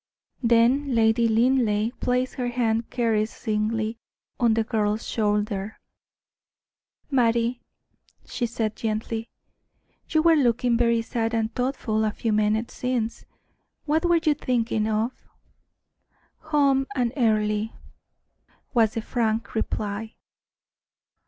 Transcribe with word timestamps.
Then 0.41 0.95
Lady 0.95 1.27
Linleigh 1.27 1.91
placed 1.99 2.33
her 2.33 2.47
hand 2.47 2.89
caressingly 2.89 3.99
on 4.39 4.55
the 4.55 4.63
girl's 4.63 5.07
shoulder. 5.07 5.79
"Mattie," 7.11 7.61
she 8.25 8.47
said, 8.47 8.75
gently, 8.75 9.29
"you 10.09 10.23
were 10.23 10.35
looking 10.35 10.75
very 10.75 11.03
sad 11.03 11.35
and 11.35 11.53
thoughtful 11.53 12.03
a 12.03 12.09
few 12.11 12.33
minutes 12.33 12.73
since. 12.73 13.25
What 13.85 14.03
were 14.03 14.17
you 14.23 14.33
thinking 14.33 14.87
of?" 14.87 15.11
"Home 16.49 16.87
and 16.95 17.13
Earle," 17.15 17.67
was 18.73 18.95
the 18.95 19.03
frank 19.03 19.53
reply. 19.53 20.15